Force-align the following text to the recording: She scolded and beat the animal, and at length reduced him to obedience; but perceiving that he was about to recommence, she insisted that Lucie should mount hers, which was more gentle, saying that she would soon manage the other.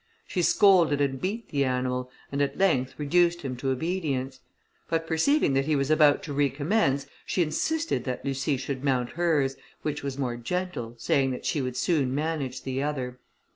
She 0.25 0.41
scolded 0.41 0.99
and 0.99 1.21
beat 1.21 1.49
the 1.49 1.63
animal, 1.63 2.09
and 2.31 2.41
at 2.41 2.57
length 2.57 2.95
reduced 2.97 3.43
him 3.43 3.55
to 3.57 3.69
obedience; 3.69 4.39
but 4.89 5.05
perceiving 5.05 5.53
that 5.53 5.65
he 5.67 5.75
was 5.75 5.91
about 5.91 6.23
to 6.23 6.33
recommence, 6.33 7.05
she 7.23 7.43
insisted 7.43 8.03
that 8.05 8.25
Lucie 8.25 8.57
should 8.57 8.83
mount 8.83 9.11
hers, 9.11 9.57
which 9.83 10.01
was 10.01 10.17
more 10.17 10.37
gentle, 10.37 10.95
saying 10.97 11.29
that 11.29 11.45
she 11.45 11.61
would 11.61 11.77
soon 11.77 12.15
manage 12.15 12.63
the 12.63 12.81
other. 12.81 13.19